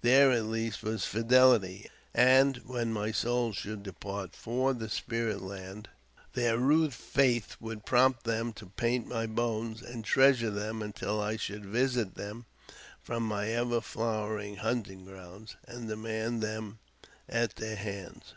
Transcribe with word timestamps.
There 0.00 0.30
at 0.32 0.46
least 0.46 0.82
was 0.82 1.04
fidelity, 1.04 1.90
and, 2.14 2.56
when 2.64 2.90
my 2.90 3.12
soul 3.12 3.52
should 3.52 3.82
depart 3.82 4.34
for 4.34 4.72
the 4.72 4.88
spirit 4.88 5.42
land, 5.42 5.90
their 6.32 6.56
rude 6.56 6.94
faith 6.94 7.56
would 7.60 7.84
prompt 7.84 8.24
them 8.24 8.54
to 8.54 8.64
paint 8.70 9.06
my 9.06 9.26
bones, 9.26 9.82
and 9.82 10.02
treasure 10.02 10.48
them 10.48 10.80
until 10.80 11.20
I 11.20 11.36
should 11.36 11.66
visit 11.66 12.14
them 12.14 12.46
from 13.02 13.24
my 13.24 13.48
ever 13.50 13.82
flowering 13.82 14.56
hunting 14.56 15.04
ground, 15.04 15.54
and 15.68 15.86
demand 15.86 16.40
them 16.42 16.78
at 17.28 17.56
their 17.56 17.76
hands. 17.76 18.32